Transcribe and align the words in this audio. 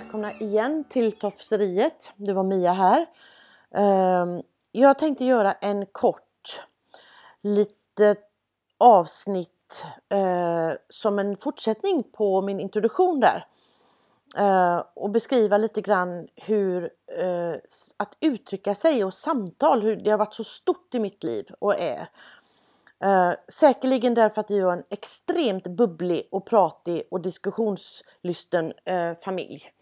välkomna 0.00 0.32
igen 0.32 0.84
till 0.88 1.12
Tofseriet. 1.12 2.12
Det 2.16 2.32
var 2.32 2.42
Mia 2.42 2.72
här. 2.72 3.06
Ehm, 3.74 4.42
jag 4.72 4.98
tänkte 4.98 5.24
göra 5.24 5.52
en 5.52 5.86
kort 5.86 6.64
litet 7.42 8.18
avsnitt 8.78 9.84
eh, 10.08 10.70
som 10.88 11.18
en 11.18 11.36
fortsättning 11.36 12.04
på 12.12 12.42
min 12.42 12.60
introduktion 12.60 13.20
där. 13.20 13.46
Eh, 14.36 14.84
och 14.94 15.10
beskriva 15.10 15.58
lite 15.58 15.80
grann 15.80 16.28
hur 16.36 16.90
eh, 17.18 17.54
att 17.96 18.16
uttrycka 18.20 18.74
sig 18.74 19.04
och 19.04 19.14
samtal, 19.14 19.82
hur 19.82 19.96
det 19.96 20.10
har 20.10 20.18
varit 20.18 20.34
så 20.34 20.44
stort 20.44 20.94
i 20.94 20.98
mitt 20.98 21.24
liv 21.24 21.46
och 21.58 21.74
är. 21.78 22.08
Säkerligen 23.48 24.14
därför 24.14 24.40
att 24.40 24.50
vi 24.50 24.60
har 24.60 24.72
en 24.72 24.84
extremt 24.90 25.66
bubblig 25.66 26.28
och 26.30 26.46
pratig 26.46 27.02
och 27.10 27.20
diskussionslysten 27.20 28.72
familj. 29.24 29.72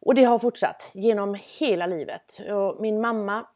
Och 0.00 0.14
det 0.14 0.24
har 0.24 0.38
fortsatt 0.38 0.90
genom 0.92 1.36
hela 1.58 1.86
livet. 1.86 2.40
Och 2.50 2.80
min 2.80 3.00
mamma 3.00 3.46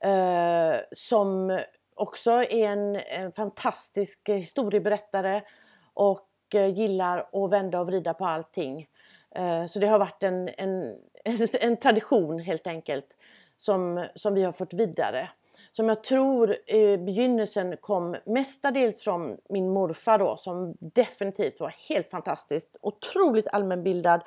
eh, 0.00 0.76
som 0.92 1.60
också 1.94 2.30
är 2.30 2.68
en, 2.68 2.96
en, 2.96 3.32
fantastisk 3.32 4.28
historieberättare 4.28 5.42
och 5.94 6.28
eh, 6.54 6.68
gillar 6.68 7.18
att 7.32 7.52
vända 7.52 7.80
och 7.80 7.86
vrida 7.86 8.14
på 8.14 8.26
allting. 8.26 8.86
Eh, 9.34 9.66
så 9.66 9.78
det 9.78 9.86
har 9.86 9.98
varit 9.98 10.22
en, 10.22 10.48
en, 10.56 10.96
en 11.60 11.76
tradition 11.76 12.38
helt 12.38 12.66
enkelt 12.66 13.16
som, 13.56 14.06
som 14.14 14.34
vi 14.34 14.42
har 14.42 14.52
fått 14.52 14.72
vidare 14.72 15.28
som 15.76 15.88
jag 15.88 16.04
tror 16.04 16.70
i 16.70 16.98
begynnelsen 16.98 17.76
kom 17.76 18.16
mestadels 18.24 19.00
från 19.00 19.36
min 19.48 19.72
morfar 19.72 20.18
då 20.18 20.36
som 20.36 20.74
definitivt 20.80 21.60
var 21.60 21.74
helt 21.88 22.10
fantastiskt. 22.10 22.76
Otroligt 22.80 23.48
allmänbildad 23.48 24.20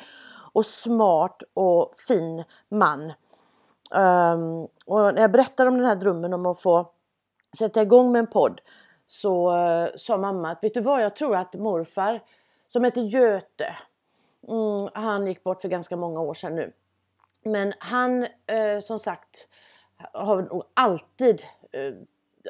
och 0.58 0.66
smart 0.66 1.44
och 1.54 1.94
fin 1.96 2.44
man. 2.70 3.14
Um, 3.92 4.68
och 4.86 5.14
när 5.14 5.22
jag 5.22 5.32
berättade 5.32 5.70
om 5.70 5.78
den 5.78 5.86
här 5.86 5.96
drömmen 5.96 6.34
om 6.34 6.46
att 6.46 6.62
få 6.62 6.92
sätta 7.58 7.82
igång 7.82 8.12
med 8.12 8.20
en 8.20 8.28
podd 8.28 8.62
så 9.06 9.58
uh, 9.58 9.88
sa 9.96 10.18
mamma 10.18 10.52
att 10.52 10.64
vet 10.64 10.74
du 10.74 10.82
vad 10.82 11.04
jag 11.04 11.16
tror 11.16 11.36
att 11.36 11.54
morfar 11.54 12.24
som 12.68 12.84
heter 12.84 13.02
Göte 13.02 13.76
mm, 14.48 14.90
han 14.94 15.28
gick 15.28 15.44
bort 15.44 15.62
för 15.62 15.70
ganska 15.70 15.98
många 15.98 16.22
år 16.22 16.34
sedan 16.34 16.56
nu. 16.56 16.74
Men 17.44 17.74
han 17.80 18.24
uh, 18.24 18.80
som 18.82 19.00
sagt 19.00 19.48
har 20.14 20.42
nog 20.42 20.64
alltid 20.74 21.44
uh, 21.78 21.94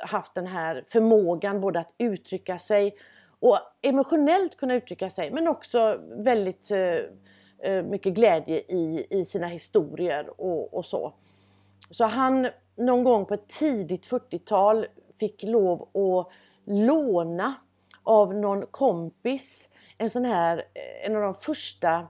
haft 0.03 0.35
den 0.35 0.47
här 0.47 0.85
förmågan 0.87 1.61
både 1.61 1.79
att 1.79 1.93
uttrycka 1.97 2.59
sig 2.59 2.95
och 3.39 3.57
emotionellt 3.81 4.57
kunna 4.57 4.75
uttrycka 4.75 5.09
sig 5.09 5.31
men 5.31 5.47
också 5.47 6.01
väldigt 6.07 6.71
eh, 6.71 6.99
Eh, 7.59 7.83
mycket 7.83 8.13
glädje 8.13 8.57
i, 8.57 9.07
i 9.09 9.25
sina 9.25 9.47
historier 9.47 10.41
och, 10.41 10.73
och 10.73 10.85
så. 10.85 11.13
Så 11.89 12.05
han 12.05 12.47
någon 12.75 13.03
gång 13.03 13.25
på 13.25 13.33
ett 13.33 13.47
tidigt 13.47 14.07
40-tal 14.07 14.85
fick 15.19 15.43
lov 15.43 15.81
att 15.81 16.31
låna 16.65 17.53
av 18.03 18.35
någon 18.35 18.65
kompis 18.65 19.69
en 19.97 20.09
sån 20.09 20.25
här, 20.25 20.57
eh, 20.57 21.09
en 21.09 21.15
av 21.15 21.21
de 21.21 21.33
första 21.33 22.07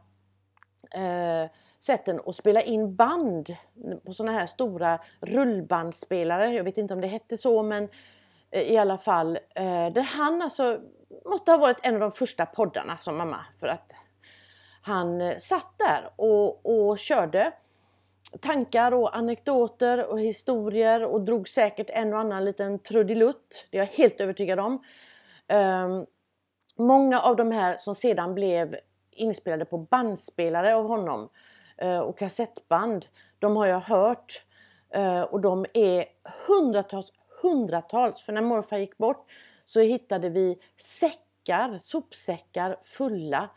eh, 0.91 1.52
sätten 1.79 2.19
att 2.25 2.35
spela 2.35 2.62
in 2.62 2.96
band 2.96 3.56
på 4.06 4.14
såna 4.14 4.31
här 4.31 4.46
stora 4.46 5.00
rullbandspelare. 5.22 6.53
Jag 6.53 6.64
vet 6.64 6.78
inte 6.78 6.94
om 6.94 7.02
det 7.02 7.08
hette 7.08 7.38
så 7.38 7.64
men 7.64 7.90
eh, 8.52 8.62
i 8.62 8.78
alla 8.78 8.97
fall. 8.97 9.38
Eh, 9.56 9.94
där 9.94 10.02
han 10.02 10.41
alltså 10.41 10.79
måste 11.25 11.52
ha 11.52 11.58
varit 11.58 11.79
en 11.84 11.94
av 11.94 12.00
de 12.00 12.12
första 12.12 12.46
poddarna 12.46 12.97
som 12.97 13.18
mamma 13.18 13.46
för 13.59 13.68
att 13.68 13.94
han 14.88 15.22
eh, 15.22 15.38
satt 15.38 15.74
där 15.78 16.09
och, 16.16 16.66
och 16.66 17.00
körde 17.00 17.53
tankar 18.42 18.94
och 18.94 19.18
anekdoter 19.18 20.06
och 20.06 20.20
historier 20.20 21.03
och 21.03 21.22
drog 21.22 21.50
säkert 21.50 21.90
en 21.90 22.14
och 22.14 22.20
annan 22.20 22.46
liten 22.46 22.80
trudelutt. 22.80 23.68
Det 23.72 23.78
är 23.78 23.81
jag 23.81 23.92
helt 23.94 24.22
övertygad 24.22 24.59
om. 24.59 24.84
Um, 25.47 26.06
många 26.76 27.22
av 27.22 27.36
de 27.36 27.52
här 27.52 27.78
som 27.78 27.96
sedan 27.96 28.36
blev 28.36 28.76
inspelade 29.12 29.66
på 29.66 29.78
bandspelare 29.78 30.76
av 30.76 30.88
honom 30.88 31.30
uh, 31.84 32.00
och 32.00 32.18
kassettband. 32.18 33.06
De 33.40 33.56
har 33.56 33.66
jag 33.66 33.80
hört 33.80 34.44
uh, 34.97 35.22
och 35.22 35.42
de 35.42 35.66
är 35.74 36.06
hundratals, 36.47 37.14
hundratals. 37.42 38.22
För 38.22 38.34
när 38.34 38.42
morfar 38.42 38.78
gick 38.78 38.97
bort 38.97 39.31
så 39.66 39.80
hittade 39.80 40.30
vi 40.30 40.58
säckar, 40.78 41.78
sopsäckar 41.78 42.78
fulla 42.81 43.50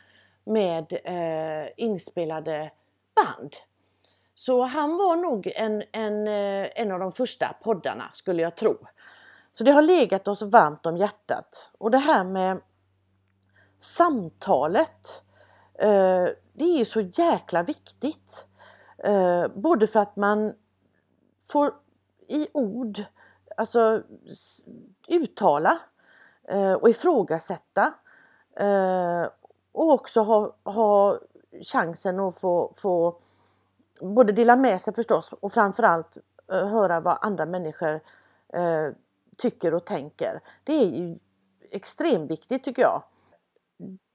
med 0.44 0.92
eh, 1.04 1.68
inspelade 1.76 2.70
band. 3.14 3.56
Så 4.34 4.62
han 4.62 4.96
var 4.96 5.16
nog 5.16 5.52
en, 5.56 5.82
en, 5.92 6.28
eh, 6.28 6.68
en 6.74 6.92
av 6.92 7.00
de 7.00 7.12
första 7.12 7.56
poddarna 7.62 8.04
skulle 8.12 8.42
jag 8.42 8.56
tro. 8.56 8.76
Så 9.52 9.64
det 9.64 9.72
har 9.72 9.82
legat 9.82 10.28
oss 10.28 10.42
varmt 10.42 10.86
om 10.86 10.96
hjärtat. 10.96 11.72
Och 11.78 11.90
det 11.90 11.98
här 11.98 12.24
med 12.24 12.60
samtalet 13.78 15.22
eh, 15.74 16.26
det 16.52 16.64
är 16.64 16.78
ju 16.78 16.84
så 16.84 17.00
jäkla 17.00 17.62
viktigt. 17.62 18.46
Eh, 19.04 19.48
både 19.54 19.86
för 19.86 20.00
att 20.00 20.16
man 20.16 20.54
får 21.50 21.74
i 22.28 22.48
ord 22.52 23.04
alltså 23.56 24.02
uttala 25.08 25.78
eh, 26.48 26.72
och 26.72 26.88
ifrågasätta 26.88 27.94
eh, 28.56 29.26
och 29.72 29.92
också 29.92 30.20
ha, 30.20 30.56
ha 30.64 31.18
chansen 31.62 32.20
att 32.20 32.38
få, 32.38 32.72
få 32.76 33.20
både 34.00 34.32
dela 34.32 34.56
med 34.56 34.80
sig 34.80 34.94
förstås 34.94 35.32
och 35.32 35.52
framförallt 35.52 36.16
eh, 36.52 36.66
höra 36.68 37.00
vad 37.00 37.18
andra 37.20 37.46
människor 37.46 38.00
eh, 38.52 38.94
tycker 39.38 39.74
och 39.74 39.84
tänker. 39.84 40.40
Det 40.64 40.72
är 40.72 40.86
ju 40.86 41.18
extremt 41.70 42.30
viktigt 42.30 42.64
tycker 42.64 42.82
jag. 42.82 43.02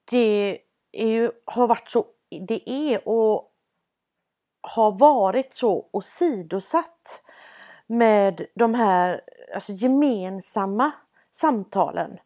Det 0.05 0.59
är 0.91 1.07
ju, 1.07 1.31
har 1.45 1.67
varit 1.67 1.89
så 1.89 2.05
det 2.47 2.69
är 2.69 3.07
och 3.07 3.51
har 4.61 4.91
varit 4.91 5.53
så 5.53 5.89
åsidosatt 5.91 7.21
med 7.87 8.45
de 8.55 8.73
här 8.73 9.21
alltså 9.55 9.71
gemensamma 9.71 10.91
samtalen 11.31 12.11
eh, 12.11 12.19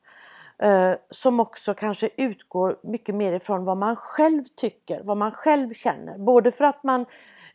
Eh, 0.61 0.93
som 1.09 1.39
också 1.39 1.73
kanske 1.73 2.09
utgår 2.17 2.79
mycket 2.83 3.15
mer 3.15 3.33
ifrån 3.33 3.65
vad 3.65 3.77
man 3.77 3.95
själv 3.95 4.43
tycker, 4.55 5.01
vad 5.03 5.17
man 5.17 5.31
själv 5.31 5.73
känner. 5.73 6.17
Både 6.17 6.51
för 6.51 6.65
att 6.65 6.83
man 6.83 7.01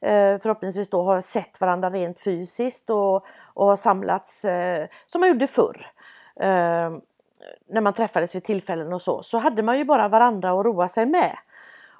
eh, 0.00 0.38
förhoppningsvis 0.42 0.90
då 0.90 1.02
har 1.02 1.20
sett 1.20 1.60
varandra 1.60 1.90
rent 1.90 2.20
fysiskt 2.20 2.90
och, 2.90 3.26
och 3.54 3.66
har 3.66 3.76
samlats 3.76 4.44
eh, 4.44 4.86
som 5.06 5.20
man 5.20 5.28
gjorde 5.28 5.46
förr. 5.46 5.86
Eh, 6.40 6.90
när 7.68 7.80
man 7.80 7.94
träffades 7.94 8.34
vid 8.34 8.44
tillfällen 8.44 8.92
och 8.92 9.02
så, 9.02 9.22
så 9.22 9.38
hade 9.38 9.62
man 9.62 9.78
ju 9.78 9.84
bara 9.84 10.08
varandra 10.08 10.60
att 10.60 10.66
roa 10.66 10.88
sig 10.88 11.06
med. 11.06 11.36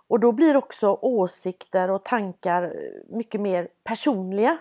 Och 0.09 0.21
då 0.21 0.33
blir 0.33 0.57
också 0.57 0.99
åsikter 1.03 1.91
och 1.91 2.05
tankar 2.05 2.63
eh, 2.63 3.17
mycket 3.17 3.41
mer 3.41 3.69
personliga. 3.85 4.59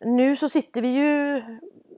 Nu 0.00 0.36
så 0.36 0.48
sitter 0.48 0.82
vi 0.82 0.88
ju 0.88 1.42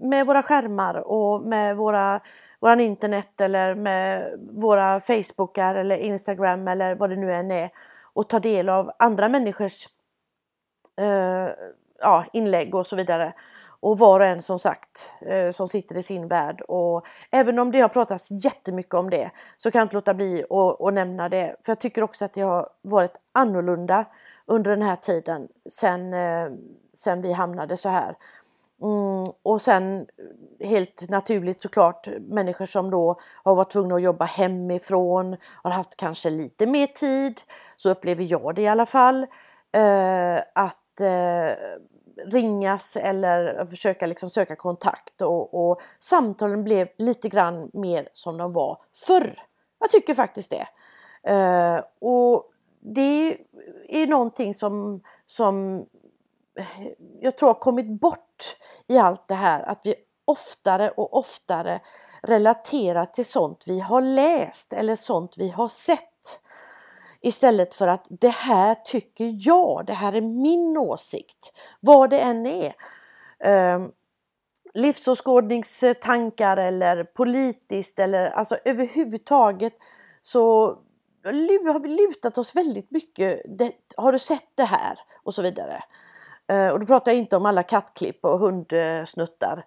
med 0.00 0.26
våra 0.26 0.42
skärmar 0.42 0.94
och 0.94 1.42
med 1.42 1.76
våra 1.76 2.20
våran 2.60 2.80
internet 2.80 3.40
eller 3.40 3.74
med 3.74 4.32
våra 4.52 5.00
Facebookar 5.00 5.74
eller 5.74 5.96
Instagram 5.96 6.68
eller 6.68 6.94
vad 6.94 7.10
det 7.10 7.16
nu 7.16 7.32
än 7.32 7.50
är 7.50 7.70
och 8.12 8.28
ta 8.28 8.40
del 8.40 8.68
av 8.68 8.90
andra 8.98 9.28
människors 9.28 9.88
eh, 10.96 11.48
ja, 11.98 12.24
inlägg 12.32 12.74
och 12.74 12.86
så 12.86 12.96
vidare. 12.96 13.32
Och 13.80 13.98
var 13.98 14.20
och 14.20 14.26
en 14.26 14.42
som 14.42 14.58
sagt 14.58 15.12
eh, 15.20 15.50
som 15.50 15.68
sitter 15.68 15.96
i 15.96 16.02
sin 16.02 16.28
värld. 16.28 16.60
Och 16.60 17.06
även 17.30 17.58
om 17.58 17.72
det 17.72 17.80
har 17.80 17.88
pratats 17.88 18.30
jättemycket 18.30 18.94
om 18.94 19.10
det 19.10 19.30
så 19.56 19.70
kan 19.70 19.78
jag 19.78 19.84
inte 19.84 19.94
låta 19.96 20.14
bli 20.14 20.44
att, 20.50 20.80
att 20.80 20.94
nämna 20.94 21.28
det. 21.28 21.56
För 21.64 21.70
jag 21.70 21.80
tycker 21.80 22.02
också 22.02 22.24
att 22.24 22.34
det 22.34 22.40
har 22.40 22.68
varit 22.82 23.20
annorlunda 23.32 24.04
under 24.46 24.70
den 24.70 24.82
här 24.82 24.96
tiden 24.96 25.48
sen, 25.70 26.14
eh, 26.14 26.50
sen 26.94 27.22
vi 27.22 27.32
hamnade 27.32 27.76
så 27.76 27.88
här. 27.88 28.16
Mm, 28.82 29.32
och 29.42 29.62
sen 29.62 30.06
eh, 30.60 30.68
helt 30.68 31.08
naturligt 31.08 31.62
såklart 31.62 32.08
människor 32.20 32.66
som 32.66 32.90
då 32.90 33.20
har 33.44 33.54
varit 33.54 33.70
tvungna 33.70 33.94
att 33.94 34.02
jobba 34.02 34.24
hemifrån, 34.24 35.36
har 35.62 35.70
haft 35.70 35.96
kanske 35.96 36.30
lite 36.30 36.66
mer 36.66 36.86
tid, 36.86 37.40
så 37.76 37.90
upplever 37.90 38.24
jag 38.24 38.54
det 38.54 38.62
i 38.62 38.66
alla 38.66 38.86
fall. 38.86 39.26
Eh, 39.72 40.36
att 40.54 41.00
eh, 41.00 41.56
ringas 42.24 42.96
eller 42.96 43.64
försöka 43.64 44.06
liksom 44.06 44.30
söka 44.30 44.56
kontakt 44.56 45.22
och, 45.22 45.68
och, 45.68 45.80
samtalen 45.98 46.64
blev 46.64 46.88
lite 46.98 47.28
grann 47.28 47.70
mer 47.72 48.08
som 48.12 48.38
de 48.38 48.52
var 48.52 48.78
förr. 49.06 49.38
Jag 49.78 49.90
tycker 49.90 50.14
faktiskt 50.14 50.50
det. 50.50 50.66
Eh, 51.32 51.80
och 52.00 52.50
det 52.80 53.38
är 53.88 54.06
någonting 54.06 54.54
som, 54.54 55.00
som 55.26 55.86
jag 57.20 57.36
tror 57.36 57.48
har 57.48 57.54
kommit 57.54 58.00
bort 58.00 58.56
i 58.88 58.98
allt 58.98 59.28
det 59.28 59.34
här 59.34 59.62
att 59.62 59.80
vi 59.84 59.94
oftare 60.24 60.90
och 60.90 61.16
oftare 61.16 61.80
relaterar 62.22 63.06
till 63.06 63.26
sånt 63.26 63.64
vi 63.66 63.80
har 63.80 64.00
läst 64.00 64.72
eller 64.72 64.96
sånt 64.96 65.34
vi 65.38 65.48
har 65.48 65.68
sett 65.68 66.40
Istället 67.20 67.74
för 67.74 67.88
att 67.88 68.06
det 68.10 68.28
här 68.28 68.74
tycker 68.74 69.34
jag, 69.38 69.86
det 69.86 69.92
här 69.92 70.12
är 70.12 70.20
min 70.20 70.76
åsikt. 70.76 71.52
Vad 71.80 72.10
det 72.10 72.20
än 72.20 72.46
är. 72.46 72.74
Um, 73.74 73.92
livsåskådningstankar 74.74 76.56
eller 76.56 77.04
politiskt 77.04 77.98
eller 77.98 78.30
alltså 78.30 78.56
överhuvudtaget 78.64 79.72
så 80.20 80.66
har 81.24 81.80
vi 81.80 81.88
lutat 81.88 82.38
oss 82.38 82.56
väldigt 82.56 82.90
mycket. 82.90 83.42
Det, 83.58 83.72
har 83.96 84.12
du 84.12 84.18
sett 84.18 84.50
det 84.54 84.64
här? 84.64 84.98
Och 85.22 85.34
så 85.34 85.42
vidare. 85.42 85.82
Eh, 86.48 86.68
och 86.68 86.80
då 86.80 86.86
pratar 86.86 87.12
jag 87.12 87.18
inte 87.18 87.36
om 87.36 87.46
alla 87.46 87.62
kattklipp 87.62 88.24
och 88.24 88.38
hundsnuttar. 88.38 89.64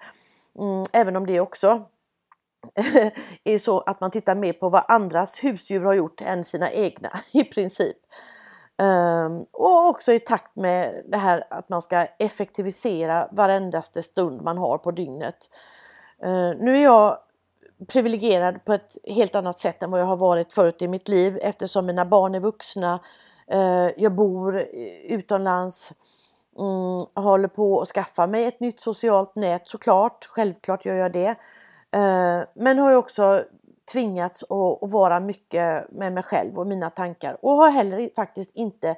Mm, 0.60 0.86
även 0.94 1.16
om 1.16 1.26
det 1.26 1.40
också 1.40 1.86
är 3.44 3.58
så 3.58 3.80
att 3.80 4.02
man 4.02 4.12
tittar 4.12 4.36
mer 4.36 4.54
på 4.54 4.70
vad 4.70 4.84
andras 4.88 5.44
husdjur 5.44 5.82
har 5.82 5.94
gjort 5.94 6.22
än 6.22 6.44
sina 6.44 6.72
egna 6.72 7.10
i 7.34 7.44
princip. 7.44 7.98
Um, 8.82 9.46
och 9.52 9.88
också 9.88 10.14
i 10.14 10.20
takt 10.20 10.56
med 10.56 11.04
det 11.08 11.18
här 11.18 11.44
att 11.50 11.70
man 11.70 11.82
ska 11.82 12.08
effektivisera 12.20 13.28
varendaste 13.32 14.04
stund 14.04 14.42
man 14.42 14.58
har 14.58 14.78
på 14.78 14.92
dygnet. 14.92 15.50
Uh, 16.26 16.54
nu 16.60 16.78
är 16.78 16.84
jag 16.84 17.18
privilegierad 17.88 18.66
på 18.66 18.74
ett 18.74 18.98
helt 19.04 19.36
annat 19.36 19.60
sätt 19.60 19.84
än 19.84 19.92
vad 19.92 20.02
jag 20.02 20.06
har 20.06 20.18
varit 20.18 20.54
förut 20.54 20.82
i 20.82 20.88
mitt 20.88 21.08
liv 21.08 21.40
eftersom 21.42 21.86
mina 21.86 22.06
barn 22.06 22.36
är 22.36 22.40
vuxna. 22.40 23.00
Uh, 23.54 23.90
jag 23.98 24.16
bor 24.16 24.60
utomlands. 25.04 25.94
Mm, 26.60 27.06
håller 27.16 27.48
på 27.48 27.82
att 27.82 27.88
skaffa 27.88 28.28
mig 28.28 28.46
ett 28.46 28.60
nytt 28.60 28.80
socialt 28.80 29.36
nät 29.36 29.68
såklart. 29.68 30.26
Självklart 30.26 30.86
gör 30.86 30.96
jag 30.96 31.12
det. 31.12 31.36
Eh, 31.92 32.42
men 32.56 32.80
har 32.80 32.96
också 32.96 33.44
tvingats 33.92 34.44
att, 34.44 34.92
vara 34.92 35.20
mycket 35.20 35.92
med 35.92 36.14
mig 36.14 36.24
själv 36.24 36.60
och 36.60 36.68
mina 36.68 36.90
tankar 36.90 37.38
och 37.46 37.52
har 37.52 37.70
heller 37.70 38.10
faktiskt 38.16 38.52
inte 38.56 38.96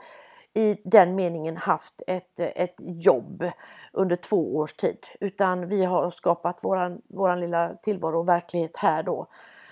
i 0.53 0.77
den 0.83 1.15
meningen 1.15 1.57
haft 1.57 2.01
ett, 2.07 2.39
ett 2.39 2.75
jobb 2.77 3.51
under 3.93 4.15
två 4.15 4.55
års 4.55 4.73
tid 4.73 4.97
utan 5.19 5.67
vi 5.67 5.85
har 5.85 6.09
skapat 6.09 6.63
våran, 6.63 7.01
våran 7.09 7.39
lilla 7.39 7.73
tillvaro 7.83 8.19
och 8.19 8.29
verklighet 8.29 8.77
här 8.77 9.03
då. 9.03 9.27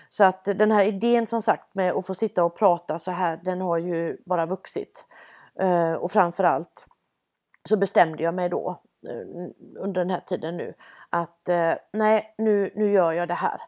Så 0.10 0.24
att 0.24 0.46
den 0.46 0.72
här 0.72 0.84
idén 0.84 1.28
som 1.28 1.42
sagt 1.42 1.76
med 1.76 1.94
att 1.94 2.06
få 2.06 2.14
sitta 2.14 2.44
och 2.44 2.58
prata 2.58 3.00
så 3.00 3.12
här 3.12 3.40
den 3.44 3.62
har 3.62 3.78
ju 3.78 4.18
bara 4.26 4.46
vuxit. 4.46 5.06
Eh, 5.60 5.94
och 5.94 6.12
framförallt 6.12 6.88
så 7.70 7.78
bestämde 7.78 8.24
jag 8.24 8.34
mig 8.34 8.50
då 8.50 8.82
eh, 9.08 9.50
under 9.80 10.02
den 10.02 10.10
här 10.10 10.20
tiden 10.20 10.58
nu 10.58 10.74
att 11.10 11.50
eh, 11.50 11.74
nej 11.94 12.36
nu, 12.38 12.72
nu 12.76 12.92
gör 12.92 13.12
jag 13.12 13.28
det 13.28 13.34
här. 13.34 13.62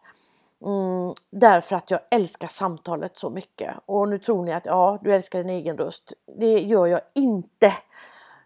Mm, 0.65 1.13
därför 1.29 1.75
att 1.75 1.91
jag 1.91 1.99
älskar 2.11 2.47
samtalet 2.47 3.17
så 3.17 3.29
mycket. 3.29 3.75
Och 3.85 4.09
nu 4.09 4.19
tror 4.19 4.45
ni 4.45 4.53
att 4.53 4.65
ja, 4.65 4.99
du 5.01 5.13
älskar 5.15 5.39
din 5.43 5.49
egen 5.49 5.77
röst. 5.77 6.13
Det 6.39 6.59
gör 6.59 6.87
jag 6.87 7.01
inte. 7.15 7.73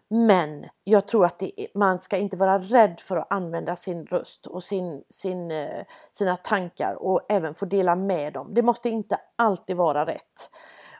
Men 0.08 0.66
jag 0.84 1.06
tror 1.06 1.24
att 1.24 1.38
det, 1.38 1.52
man 1.74 1.98
ska 1.98 2.16
inte 2.16 2.36
vara 2.36 2.58
rädd 2.58 3.00
för 3.00 3.16
att 3.16 3.32
använda 3.32 3.76
sin 3.76 4.06
röst 4.06 4.46
och 4.46 4.62
sin, 4.62 5.02
sin, 5.10 5.50
eh, 5.50 5.84
sina 6.10 6.36
tankar 6.36 6.94
och 6.94 7.20
även 7.28 7.54
få 7.54 7.64
dela 7.64 7.96
med 7.96 8.32
dem. 8.32 8.54
Det 8.54 8.62
måste 8.62 8.88
inte 8.88 9.18
alltid 9.36 9.76
vara 9.76 10.06
rätt. 10.06 10.50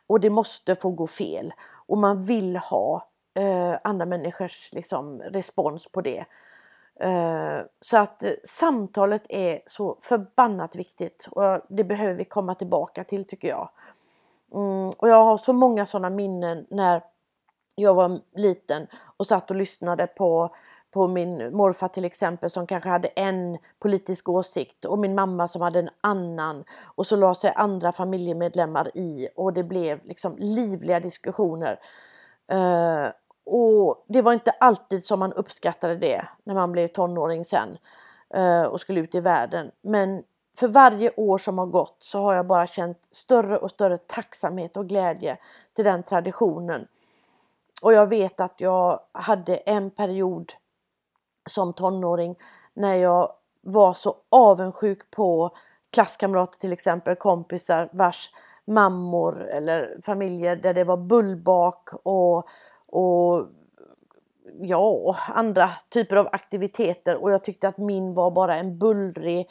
Och 0.07 0.21
det 0.21 0.31
måste 0.31 0.75
få 0.75 0.91
gå 0.91 1.07
fel. 1.07 1.53
Och 1.87 1.99
man 1.99 2.23
vill 2.23 2.57
ha 2.57 3.09
eh, 3.37 3.79
andra 3.85 4.07
människors 4.07 4.73
liksom, 4.73 5.21
respons 5.23 5.87
på 5.93 6.01
det. 6.01 6.25
Eh, 7.01 7.61
så 7.81 7.97
att 7.97 8.23
eh, 8.23 8.31
samtalet 8.45 9.23
är 9.29 9.61
så 9.67 9.99
förbannat 10.03 10.77
viktigt 10.77 11.29
och 11.31 11.61
det 11.69 11.85
behöver 11.85 12.15
vi 12.15 12.25
komma 12.25 12.55
tillbaka 12.55 13.05
till 13.05 13.25
tycker 13.25 13.49
jag. 13.49 13.71
Mm, 14.55 14.91
och 14.97 15.09
jag 15.09 15.25
har 15.25 15.37
så 15.37 15.53
många 15.53 15.87
sådana 15.87 16.11
minnen 16.11 16.67
när 16.71 17.03
jag 17.75 17.95
var 17.95 18.21
liten 18.35 18.87
och 19.17 19.27
satt 19.27 19.51
och 19.51 19.57
lyssnade 19.57 20.07
på, 20.07 20.55
på 20.91 21.09
min 21.09 21.57
morfar 21.57 21.89
till 21.89 22.05
exempel 22.05 22.51
som 22.51 22.67
kanske 22.67 22.89
hade 22.89 23.09
en 23.09 23.59
politisk 23.79 24.29
åsikt 24.29 24.85
och 24.85 24.99
min 24.99 25.15
mamma 25.15 25.49
som 25.49 25.63
hade 25.63 25.79
en 25.79 25.91
annan 26.01 26.65
och 26.85 27.07
så 27.07 27.17
la 27.17 27.35
sig 27.35 27.53
andra 27.57 27.93
familjemedlemmar 27.93 28.97
i 28.97 29.29
och 29.37 29.53
det 29.53 29.65
blev 29.65 30.01
liksom 30.05 30.37
livliga 30.39 31.01
diskussioner. 31.01 31.81
Uh, 32.53 33.09
och 33.47 34.05
det 34.09 34.23
var 34.23 34.33
inte 34.33 34.51
alltid 34.51 35.05
som 35.05 35.19
man 35.19 35.33
uppskattade 35.33 35.97
det 35.97 36.29
när 36.45 36.55
man 36.55 36.73
blev 36.73 36.87
tonåring 36.87 37.45
sen 37.45 37.79
eh, 38.35 38.63
och 38.63 38.81
skulle 38.81 39.01
ut 39.01 39.15
i 39.15 39.21
världen. 39.21 39.71
Men 39.83 40.23
för 40.57 40.69
varje 40.69 41.11
år 41.17 41.39
som 41.39 41.59
har 41.59 41.67
gått 41.67 41.97
så 41.99 42.19
har 42.19 42.35
jag 42.35 42.47
bara 42.47 42.67
känt 42.67 43.09
större 43.11 43.59
och 43.59 43.71
större 43.71 43.99
tacksamhet 43.99 44.77
och 44.77 44.89
glädje 44.89 45.39
till 45.73 45.85
den 45.85 46.03
traditionen. 46.03 46.87
Och 47.83 47.93
jag 47.93 48.07
vet 48.07 48.41
att 48.41 48.61
jag 48.61 49.01
hade 49.13 49.57
en 49.57 49.91
period 49.91 50.53
som 51.51 51.73
tonåring 51.73 52.37
när 52.75 52.95
jag 52.95 53.33
var 53.63 53.95
så 53.95 54.17
avundsjuk 54.31 55.11
på 55.11 55.57
klasskamrater 55.91 56.59
till 56.59 56.73
exempel, 56.73 57.17
kompisar 57.17 57.89
vars 57.93 58.31
mammor 58.67 59.49
eller 59.49 59.99
familjer 60.03 60.57
där 60.57 60.75
det 60.75 60.85
var 60.85 60.97
bullbak 60.97 61.89
och 62.03 62.47
och 62.87 63.49
ja, 64.61 65.17
andra 65.29 65.71
typer 65.89 66.17
av 66.17 66.29
aktiviteter 66.33 67.17
och 67.23 67.31
jag 67.31 67.45
tyckte 67.45 67.69
att 67.69 67.79
min 67.79 68.15
var 68.15 68.31
bara 68.31 68.57
en 68.57 68.79
bullrig, 68.79 69.49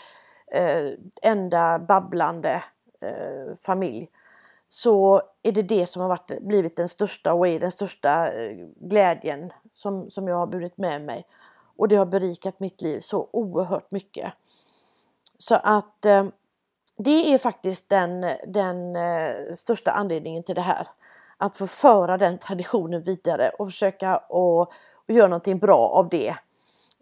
eh, 0.52 0.92
enda 1.22 1.80
babblande 1.80 2.64
eh, 3.02 3.56
familj. 3.62 4.10
Så 4.68 5.22
är 5.44 5.52
det 5.52 5.62
det 5.62 5.88
som 5.88 6.02
har 6.02 6.10
varit, 6.10 6.42
blivit 6.42 6.76
den 6.76 6.88
största 6.88 7.34
och 7.34 7.48
är 7.48 7.60
den 7.60 7.72
största 7.72 8.32
eh, 8.34 8.68
glädjen 8.76 9.54
som, 9.72 10.10
som 10.10 10.28
jag 10.28 10.36
har 10.36 10.48
burit 10.48 10.78
med 10.78 11.02
mig. 11.02 11.28
Och 11.78 11.88
det 11.88 11.96
har 11.96 12.06
berikat 12.06 12.60
mitt 12.60 12.82
liv 12.82 13.00
så 13.00 13.30
oerhört 13.34 13.92
mycket. 13.92 14.34
Så 15.38 15.56
att 15.56 16.06
eh, 16.06 16.26
det 16.98 17.34
är 17.34 17.38
faktiskt 17.38 17.90
den, 17.90 18.26
den 18.48 18.96
eh, 18.96 19.54
största 19.54 19.92
anledningen 19.92 20.44
till 20.44 20.56
det 20.56 20.62
här 20.62 20.88
att 21.38 21.58
få 21.58 21.68
föra 21.68 22.18
den 22.18 22.38
traditionen 22.38 23.04
vidare 23.04 23.50
och 23.50 23.68
försöka 23.68 24.16
att 24.16 24.70
göra 25.08 25.28
någonting 25.28 25.60
bra 25.60 25.88
av 25.88 26.10
det 26.10 26.36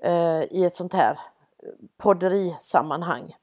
eh, 0.03 0.43
i 0.43 0.65
ett 0.65 0.75
sånt 0.75 0.93
här 0.93 1.11
eh, 1.11 1.69
podderisammanhang. 1.97 3.35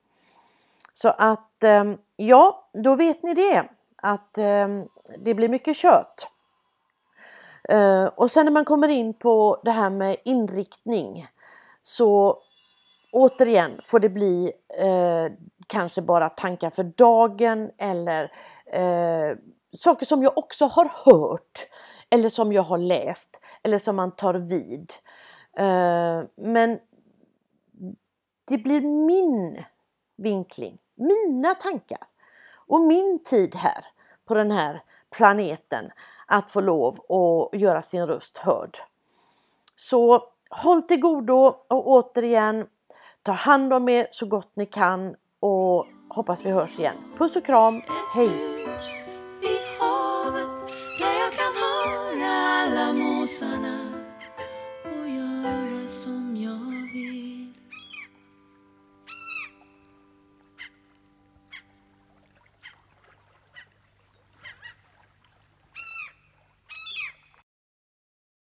Så 0.92 1.08
att 1.08 1.62
eh, 1.62 1.84
ja, 2.16 2.68
då 2.72 2.94
vet 2.94 3.22
ni 3.22 3.34
det 3.34 3.68
att 3.96 4.38
eh, 4.38 4.68
det 5.18 5.34
blir 5.34 5.48
mycket 5.48 5.76
kött. 5.76 6.28
Eh, 7.68 8.04
och 8.04 8.30
sen 8.30 8.44
när 8.44 8.52
man 8.52 8.64
kommer 8.64 8.88
in 8.88 9.14
på 9.14 9.60
det 9.64 9.70
här 9.70 9.90
med 9.90 10.16
inriktning 10.24 11.26
så 11.82 12.38
återigen 13.12 13.80
får 13.84 14.00
det 14.00 14.08
bli 14.08 14.52
eh, 14.78 15.32
kanske 15.66 16.02
bara 16.02 16.28
tankar 16.28 16.70
för 16.70 16.82
dagen 16.82 17.70
eller 17.78 18.32
eh, 18.66 19.36
saker 19.72 20.06
som 20.06 20.22
jag 20.22 20.38
också 20.38 20.66
har 20.66 20.90
hört 21.04 21.66
eller 22.10 22.28
som 22.28 22.52
jag 22.52 22.62
har 22.62 22.78
läst 22.78 23.40
eller 23.62 23.78
som 23.78 23.96
man 23.96 24.10
tar 24.10 24.34
vid. 24.34 24.92
Eh, 25.56 26.22
men 26.36 26.78
det 28.48 28.58
blir 28.58 28.80
min 28.80 29.64
vinkling, 30.16 30.78
mina 30.94 31.54
tankar 31.54 32.06
och 32.66 32.80
min 32.80 33.22
tid 33.24 33.54
här 33.54 33.84
på 34.28 34.34
den 34.34 34.50
här 34.50 34.82
planeten 35.10 35.90
att 36.26 36.50
få 36.50 36.60
lov 36.60 36.98
att 37.00 37.60
göra 37.60 37.82
sin 37.82 38.06
röst 38.06 38.38
hörd. 38.38 38.78
Så 39.76 40.24
håll 40.50 40.82
till 40.82 41.00
godo 41.00 41.54
och 41.68 41.88
återigen 41.88 42.66
ta 43.22 43.32
hand 43.32 43.72
om 43.72 43.88
er 43.88 44.08
så 44.10 44.26
gott 44.26 44.52
ni 44.54 44.66
kan 44.66 45.14
och 45.40 45.86
hoppas 46.08 46.46
vi 46.46 46.50
hörs 46.50 46.78
igen. 46.78 46.96
Puss 47.18 47.36
och 47.36 47.44
kram, 47.44 47.82
hej! 48.14 48.30